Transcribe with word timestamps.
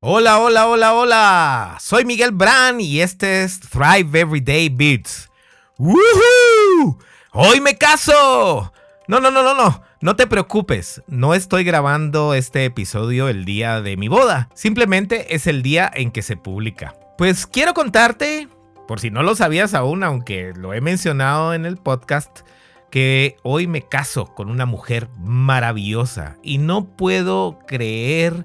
Hola, 0.00 0.40
hola, 0.40 0.66
hola, 0.66 0.92
hola. 0.92 1.76
Soy 1.80 2.04
Miguel 2.04 2.30
Brand 2.30 2.82
y 2.82 3.00
este 3.00 3.44
es 3.44 3.58
Thrive 3.58 4.20
Everyday 4.20 4.68
Beats. 4.68 5.30
¡Woohoo! 5.78 6.98
¡Hoy 7.32 7.62
me 7.62 7.78
caso! 7.78 8.74
No, 9.08 9.20
no, 9.20 9.30
no, 9.30 9.42
no, 9.42 9.54
no. 9.54 9.82
No 10.02 10.14
te 10.14 10.26
preocupes. 10.26 11.02
No 11.06 11.32
estoy 11.32 11.64
grabando 11.64 12.34
este 12.34 12.66
episodio 12.66 13.30
el 13.30 13.46
día 13.46 13.80
de 13.80 13.96
mi 13.96 14.08
boda. 14.08 14.50
Simplemente 14.52 15.34
es 15.34 15.46
el 15.46 15.62
día 15.62 15.90
en 15.94 16.10
que 16.10 16.20
se 16.20 16.36
publica. 16.36 16.94
Pues 17.16 17.46
quiero 17.46 17.72
contarte, 17.72 18.48
por 18.86 19.00
si 19.00 19.10
no 19.10 19.22
lo 19.22 19.34
sabías 19.34 19.72
aún, 19.72 20.04
aunque 20.04 20.52
lo 20.54 20.74
he 20.74 20.82
mencionado 20.82 21.54
en 21.54 21.64
el 21.64 21.78
podcast, 21.78 22.40
que 22.90 23.38
hoy 23.42 23.66
me 23.66 23.80
caso 23.80 24.26
con 24.26 24.50
una 24.50 24.66
mujer 24.66 25.08
maravillosa 25.18 26.36
y 26.42 26.58
no 26.58 26.84
puedo 26.84 27.60
creer 27.66 28.44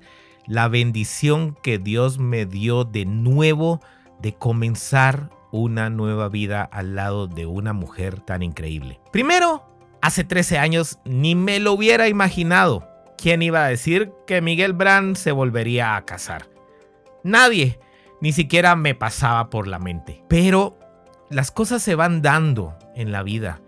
la 0.51 0.67
bendición 0.67 1.57
que 1.63 1.77
Dios 1.77 2.19
me 2.19 2.45
dio 2.45 2.83
de 2.83 3.05
nuevo 3.05 3.79
de 4.21 4.33
comenzar 4.33 5.29
una 5.53 5.89
nueva 5.89 6.27
vida 6.27 6.61
al 6.61 6.93
lado 6.93 7.27
de 7.27 7.45
una 7.45 7.71
mujer 7.71 8.19
tan 8.19 8.43
increíble. 8.43 8.99
Primero, 9.13 9.63
hace 10.01 10.25
13 10.25 10.57
años 10.57 10.99
ni 11.05 11.35
me 11.35 11.61
lo 11.61 11.71
hubiera 11.71 12.09
imaginado. 12.09 12.85
¿Quién 13.17 13.41
iba 13.41 13.63
a 13.63 13.69
decir 13.69 14.11
que 14.27 14.41
Miguel 14.41 14.73
Brand 14.73 15.15
se 15.15 15.31
volvería 15.31 15.95
a 15.95 16.03
casar? 16.03 16.49
Nadie, 17.23 17.79
ni 18.19 18.33
siquiera 18.33 18.75
me 18.75 18.93
pasaba 18.93 19.49
por 19.49 19.67
la 19.67 19.79
mente. 19.79 20.21
Pero 20.27 20.77
las 21.29 21.49
cosas 21.51 21.81
se 21.81 21.95
van 21.95 22.21
dando 22.21 22.77
en 22.93 23.13
la 23.13 23.23
vida. 23.23 23.61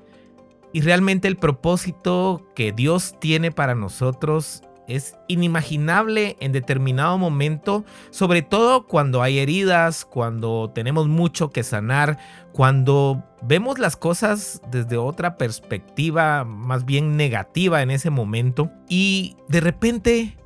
Y 0.74 0.82
realmente 0.82 1.30
el 1.30 1.38
propósito 1.38 2.46
que 2.56 2.74
Dios 2.74 3.16
tiene 3.22 3.54
para 3.54 3.74
nosotros 3.74 4.64
es 4.88 5.16
inimaginable 5.28 6.38
en 6.40 6.52
determinado 6.52 7.18
momento, 7.18 7.86
sobre 8.10 8.42
todo 8.42 8.88
cuando 8.88 9.22
hay 9.22 9.40
heridas, 9.40 10.06
cuando 10.06 10.72
tenemos 10.74 11.08
mucho 11.08 11.50
que 11.50 11.64
sanar, 11.64 12.18
cuando 12.52 13.24
vemos 13.42 13.80
las 13.80 13.96
cosas 13.96 14.62
desde 14.72 14.98
otra 14.98 15.38
perspectiva 15.38 16.44
más 16.44 16.86
bien 16.86 17.18
negativa 17.18 17.82
en 17.82 17.92
ese 17.92 18.10
momento 18.10 18.72
y 18.90 19.38
de 19.48 19.62
repente 19.62 20.38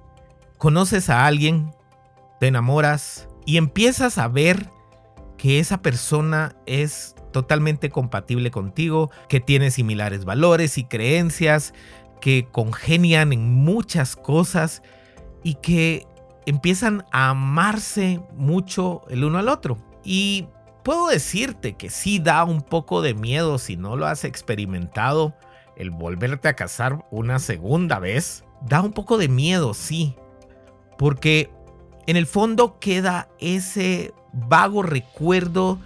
conoces 0.57 1.09
a 1.09 1.25
alguien, 1.25 1.71
te 2.39 2.47
enamoras 2.47 3.27
y 3.45 3.57
empiezas 3.57 4.17
a 4.17 4.27
ver 4.27 4.69
que 5.37 5.59
esa 5.59 5.81
persona 5.81 6.55
es 6.65 7.15
totalmente 7.31 7.89
compatible 7.89 8.49
contigo, 8.51 9.11
que 9.29 9.39
tiene 9.39 9.69
similares 9.69 10.25
valores 10.25 10.77
y 10.77 10.85
creencias, 10.85 11.73
que 12.19 12.47
congenian 12.51 13.33
en 13.33 13.53
muchas 13.53 14.15
cosas 14.15 14.81
y 15.43 15.55
que 15.55 16.05
empiezan 16.45 17.05
a 17.11 17.29
amarse 17.29 18.21
mucho 18.33 19.01
el 19.09 19.23
uno 19.23 19.39
al 19.39 19.49
otro. 19.49 19.77
Y 20.03 20.47
puedo 20.83 21.07
decirte 21.07 21.75
que 21.75 21.89
sí 21.89 22.19
da 22.19 22.43
un 22.45 22.61
poco 22.61 23.01
de 23.01 23.13
miedo 23.13 23.57
si 23.57 23.75
no 23.75 23.95
lo 23.95 24.07
has 24.07 24.23
experimentado 24.23 25.35
el 25.75 25.91
volverte 25.91 26.47
a 26.47 26.55
casar 26.55 27.05
una 27.11 27.39
segunda 27.39 27.99
vez. 27.99 28.43
Da 28.61 28.81
un 28.81 28.93
poco 28.93 29.17
de 29.17 29.27
miedo, 29.27 29.73
sí. 29.73 30.15
Porque 30.97 31.51
en 32.07 32.17
el 32.17 32.25
fondo 32.25 32.79
queda 32.79 33.29
ese 33.39 34.13
vago 34.33 34.81
recuerdo 34.81 35.79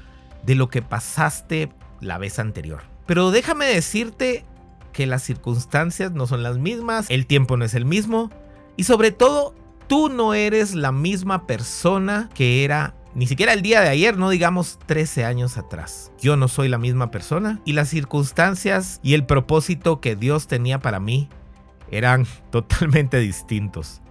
de 0.44 0.56
lo 0.56 0.70
que 0.70 0.82
pasaste 0.82 1.70
la 2.00 2.18
vez 2.18 2.40
anterior. 2.40 2.84
Pero 3.06 3.32
déjame 3.32 3.66
decirte 3.66 4.46
que 4.92 5.08
las 5.08 5.24
circunstancias 5.24 6.12
no 6.12 6.28
son 6.28 6.44
las 6.44 6.58
mismas, 6.58 7.08
el 7.10 7.26
tiempo 7.26 7.58
no 7.58 7.66
es 7.66 7.74
el 7.74 7.86
mismo 7.86 8.30
y 8.78 8.84
sobre 8.84 9.12
todo 9.12 9.56
tú 9.88 10.10
no 10.10 10.34
eres 10.34 10.76
la 10.76 10.92
misma 10.92 11.48
persona 11.48 12.30
que 12.34 12.64
era 12.64 12.96
ni 13.14 13.28
siquiera 13.28 13.52
el 13.54 13.62
día 13.62 13.82
de 13.82 13.90
ayer, 13.90 14.18
no 14.18 14.30
digamos 14.30 14.80
13 14.86 15.26
años 15.26 15.58
atrás. 15.58 16.14
Yo 16.20 16.38
no 16.38 16.48
soy 16.48 16.70
la 16.70 16.78
misma 16.78 17.12
persona 17.12 17.60
y 17.66 17.74
las 17.74 17.90
circunstancias 17.90 19.00
y 19.04 19.16
el 19.16 19.26
propósito 19.26 20.00
que 20.00 20.16
Dios 20.16 20.48
tenía 20.48 20.80
para 20.80 21.00
mí 21.00 21.28
eran 21.90 22.26
totalmente 22.52 23.18
distintos. 23.18 24.02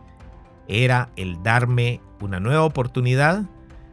Era 0.69 1.11
el 1.17 1.43
darme 1.43 2.01
una 2.21 2.41
nueva 2.41 2.63
oportunidad 2.63 3.45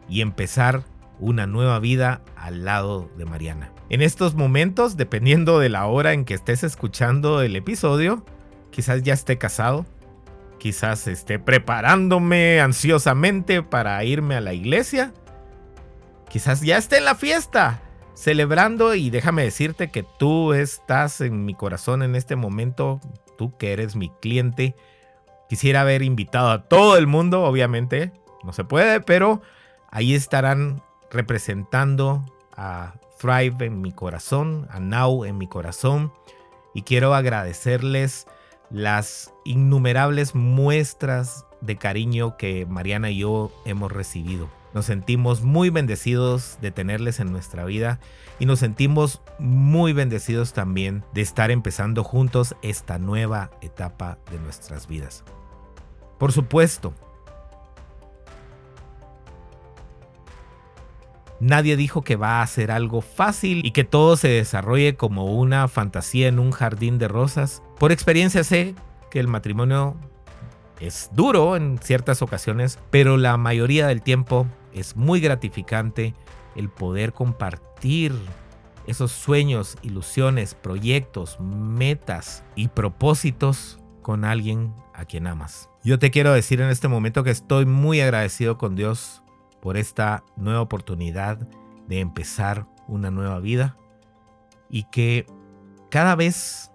y 0.09 0.22
empezar 0.22 0.84
una 1.19 1.47
nueva 1.47 1.79
vida 1.79 2.22
al 2.35 2.66
lado 2.66 3.09
de 3.17 3.25
Mariana. 3.25 3.72
En 3.89 4.01
estos 4.01 4.35
momentos, 4.35 4.97
dependiendo 4.97 5.59
de 5.59 5.69
la 5.69 5.85
hora 5.85 6.13
en 6.13 6.25
que 6.25 6.33
estés 6.33 6.63
escuchando 6.63 7.41
el 7.41 7.55
episodio, 7.55 8.25
quizás 8.72 9.03
ya 9.03 9.13
esté 9.13 9.38
casado, 9.38 9.85
quizás 10.59 11.07
esté 11.07 11.39
preparándome 11.39 12.59
ansiosamente 12.59 13.63
para 13.63 14.03
irme 14.03 14.35
a 14.35 14.41
la 14.41 14.53
iglesia, 14.53 15.13
quizás 16.29 16.61
ya 16.61 16.78
esté 16.78 16.97
en 16.97 17.05
la 17.05 17.16
fiesta, 17.16 17.81
celebrando 18.13 18.95
y 18.95 19.09
déjame 19.09 19.44
decirte 19.44 19.89
que 19.89 20.03
tú 20.03 20.53
estás 20.53 21.22
en 21.22 21.45
mi 21.45 21.53
corazón 21.53 22.03
en 22.03 22.16
este 22.16 22.35
momento, 22.35 22.99
tú 23.38 23.55
que 23.57 23.73
eres 23.73 23.95
mi 23.95 24.11
cliente. 24.22 24.75
Quisiera 25.47 25.81
haber 25.81 26.01
invitado 26.01 26.49
a 26.51 26.63
todo 26.63 26.97
el 26.97 27.07
mundo, 27.07 27.44
obviamente, 27.44 28.11
no 28.44 28.51
se 28.51 28.66
puede, 28.66 28.99
pero 28.99 29.41
ahí 29.91 30.13
estarán 30.13 30.81
representando 31.12 32.25
a 32.56 32.95
Thrive 33.19 33.66
en 33.66 33.81
mi 33.81 33.91
corazón, 33.91 34.68
a 34.69 34.79
Now 34.79 35.25
en 35.25 35.38
mi 35.38 35.47
corazón. 35.47 36.12
Y 36.73 36.84
quiero 36.84 37.13
agradecerles 37.13 38.28
las 38.69 39.34
innumerables 39.46 40.35
muestras 40.35 41.46
de 41.62 41.78
cariño 41.78 42.38
que 42.38 42.66
Mariana 42.66 43.09
y 43.09 43.19
yo 43.19 43.51
hemos 43.66 43.91
recibido. 43.91 44.50
Nos 44.73 44.85
sentimos 44.85 45.41
muy 45.41 45.69
bendecidos 45.69 46.57
de 46.62 46.72
tenerles 46.72 47.19
en 47.19 47.31
nuestra 47.31 47.66
vida 47.66 48.00
y 48.38 48.46
nos 48.46 48.59
sentimos 48.59 49.22
muy 49.40 49.94
bendecidos 49.94 50.53
también 50.53 51.03
de 51.13 51.22
estar 51.22 51.50
empezando 51.50 52.03
juntos 52.03 52.56
esta 52.62 53.00
nueva 53.00 53.50
etapa 53.62 54.19
de 54.29 54.40
nuestras 54.40 54.88
vidas. 54.88 55.23
Por 56.19 56.31
supuesto, 56.31 56.94
Nadie 61.40 61.78
dijo 61.78 62.02
que 62.02 62.16
va 62.16 62.42
a 62.42 62.48
ser 62.48 62.72
algo 62.72 63.02
fácil 63.02 63.64
y 63.64 63.72
que 63.72 63.84
todo 63.84 64.18
se 64.18 64.28
desarrolle 64.28 64.96
como 64.96 65.25
una 65.25 65.68
fantasía 65.68 66.28
en 66.28 66.40
un 66.40 66.52
jardín 66.52 66.98
de 66.98 67.08
rosas. 67.08 67.62
Por 67.80 67.92
experiencia 67.92 68.44
sé 68.44 68.74
que 69.12 69.20
el 69.20 69.28
matrimonio 69.28 69.96
es 70.80 71.09
duro 71.14 71.56
en 71.56 71.80
ciertas 71.80 72.22
ocasiones, 72.22 72.80
pero 72.90 73.18
la 73.18 73.38
mayoría 73.38 73.88
del 73.88 74.02
tiempo 74.02 74.47
es 74.74 74.96
muy 74.96 75.20
gratificante 75.20 76.14
el 76.56 76.70
poder 76.70 77.14
compartir 77.14 78.14
esos 78.88 79.12
sueños, 79.12 79.78
ilusiones, 79.84 80.56
proyectos, 80.56 81.40
metas 81.40 82.44
y 82.56 82.70
propósitos 82.70 83.80
con 84.02 84.26
alguien 84.26 84.74
a 84.94 85.06
quien 85.06 85.28
amas. 85.28 85.70
Yo 85.84 86.00
te 86.00 86.09
quiero 86.09 86.34
decir 86.34 86.62
en 86.62 86.70
este 86.70 86.88
momento 86.88 87.24
que 87.24 87.31
estoy 87.31 87.66
muy 87.66 88.02
agradecido 88.02 88.58
con 88.58 88.76
Dios 88.76 89.22
por 89.62 89.78
esta 89.78 90.23
nueva 90.35 90.62
oportunidad 90.62 91.47
de 91.88 92.00
empezar 92.00 92.68
una 92.88 93.12
nueva 93.12 93.40
vida 93.40 93.78
y 94.69 94.84
que 94.84 95.25
cada 95.90 96.16
vez 96.16 96.72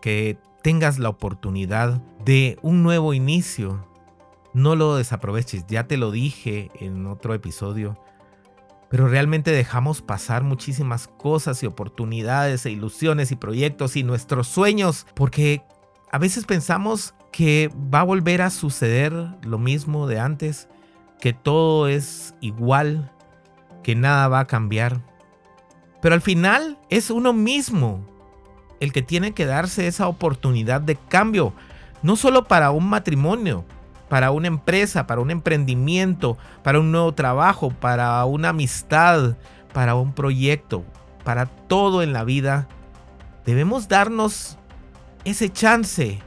que 0.00 0.38
tengas 0.62 0.98
la 0.98 1.08
oportunidad 1.08 2.00
de 2.24 2.58
un 2.62 2.82
nuevo 2.82 3.14
inicio, 3.14 3.86
no 4.52 4.76
lo 4.76 4.96
desaproveches, 4.96 5.66
ya 5.66 5.86
te 5.86 5.96
lo 5.96 6.10
dije 6.10 6.70
en 6.74 7.06
otro 7.06 7.34
episodio, 7.34 7.98
pero 8.88 9.08
realmente 9.08 9.52
dejamos 9.52 10.02
pasar 10.02 10.42
muchísimas 10.42 11.06
cosas 11.06 11.62
y 11.62 11.66
oportunidades 11.66 12.66
e 12.66 12.72
ilusiones 12.72 13.30
y 13.30 13.36
proyectos 13.36 13.96
y 13.96 14.02
nuestros 14.02 14.48
sueños 14.48 15.06
porque 15.14 15.62
a 16.10 16.18
veces 16.18 16.44
pensamos 16.44 17.14
que 17.30 17.70
va 17.94 18.00
a 18.00 18.04
volver 18.04 18.42
a 18.42 18.50
suceder 18.50 19.12
lo 19.42 19.58
mismo 19.58 20.08
de 20.08 20.18
antes 20.18 20.68
que 21.20 21.32
todo 21.32 21.88
es 21.88 22.34
igual, 22.40 23.10
que 23.82 23.94
nada 23.94 24.28
va 24.28 24.40
a 24.40 24.46
cambiar. 24.46 25.00
Pero 26.00 26.14
al 26.14 26.20
final 26.20 26.78
es 26.88 27.10
uno 27.10 27.32
mismo 27.32 28.00
el 28.80 28.92
que 28.92 29.02
tiene 29.02 29.32
que 29.32 29.44
darse 29.44 29.86
esa 29.86 30.08
oportunidad 30.08 30.80
de 30.80 30.96
cambio, 30.96 31.52
no 32.02 32.16
solo 32.16 32.48
para 32.48 32.70
un 32.70 32.88
matrimonio, 32.88 33.64
para 34.08 34.30
una 34.30 34.48
empresa, 34.48 35.06
para 35.06 35.20
un 35.20 35.30
emprendimiento, 35.30 36.38
para 36.64 36.80
un 36.80 36.90
nuevo 36.90 37.12
trabajo, 37.12 37.70
para 37.70 38.24
una 38.24 38.48
amistad, 38.48 39.36
para 39.72 39.94
un 39.94 40.14
proyecto, 40.14 40.84
para 41.22 41.46
todo 41.46 42.02
en 42.02 42.12
la 42.12 42.24
vida. 42.24 42.66
Debemos 43.44 43.86
darnos 43.86 44.58
ese 45.24 45.50
chance 45.50 46.18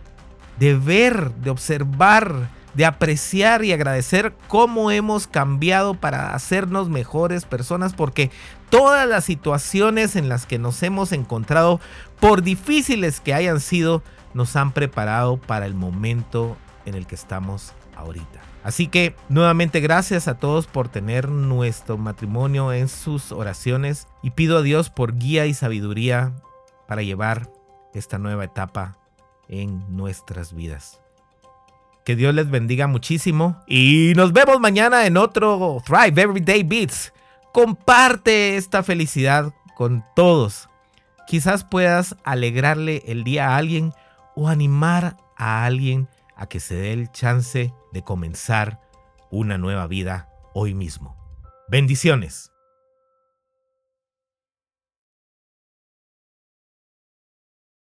de 0.59 0.77
ver, 0.77 1.33
de 1.35 1.49
observar, 1.49 2.49
de 2.73 2.85
apreciar 2.85 3.63
y 3.63 3.71
agradecer 3.71 4.33
cómo 4.47 4.91
hemos 4.91 5.27
cambiado 5.27 5.93
para 5.93 6.33
hacernos 6.33 6.89
mejores 6.89 7.45
personas, 7.45 7.93
porque 7.93 8.31
todas 8.69 9.07
las 9.07 9.25
situaciones 9.25 10.15
en 10.15 10.29
las 10.29 10.45
que 10.45 10.59
nos 10.59 10.81
hemos 10.83 11.11
encontrado, 11.11 11.79
por 12.19 12.41
difíciles 12.41 13.19
que 13.19 13.33
hayan 13.33 13.59
sido, 13.59 14.03
nos 14.33 14.55
han 14.55 14.71
preparado 14.71 15.37
para 15.37 15.65
el 15.65 15.75
momento 15.75 16.57
en 16.85 16.95
el 16.95 17.05
que 17.05 17.15
estamos 17.15 17.73
ahorita. 17.95 18.41
Así 18.63 18.87
que 18.87 19.15
nuevamente 19.27 19.81
gracias 19.81 20.27
a 20.27 20.35
todos 20.35 20.67
por 20.67 20.87
tener 20.87 21.29
nuestro 21.29 21.97
matrimonio 21.97 22.71
en 22.71 22.87
sus 22.87 23.31
oraciones 23.33 24.07
y 24.21 24.31
pido 24.31 24.57
a 24.57 24.61
Dios 24.61 24.89
por 24.89 25.17
guía 25.17 25.45
y 25.45 25.53
sabiduría 25.53 26.33
para 26.87 27.01
llevar 27.01 27.51
esta 27.93 28.17
nueva 28.17 28.45
etapa 28.45 28.97
en 29.49 29.83
nuestras 29.95 30.53
vidas. 30.53 31.02
Que 32.05 32.15
Dios 32.17 32.35
les 32.35 32.49
bendiga 32.49 32.87
muchísimo 32.87 33.63
y 33.65 34.11
nos 34.15 34.33
vemos 34.33 34.59
mañana 34.59 35.05
en 35.05 35.15
otro 35.15 35.81
Thrive 35.85 36.21
Everyday 36.21 36.63
Beats. 36.63 37.13
Comparte 37.53 38.57
esta 38.57 38.83
felicidad 38.83 39.53
con 39.75 40.03
todos. 40.15 40.69
Quizás 41.27 41.63
puedas 41.63 42.17
alegrarle 42.25 43.03
el 43.05 43.23
día 43.23 43.49
a 43.49 43.57
alguien 43.57 43.93
o 44.35 44.49
animar 44.49 45.17
a 45.37 45.63
alguien 45.65 46.09
a 46.35 46.47
que 46.47 46.59
se 46.59 46.75
dé 46.75 46.91
el 46.91 47.11
chance 47.11 47.73
de 47.93 48.03
comenzar 48.03 48.81
una 49.31 49.57
nueva 49.57 49.87
vida 49.87 50.29
hoy 50.53 50.73
mismo. 50.73 51.15
Bendiciones. 51.69 52.52